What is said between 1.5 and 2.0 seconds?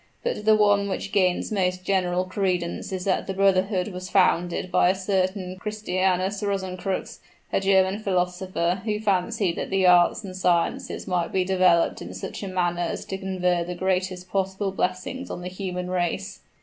most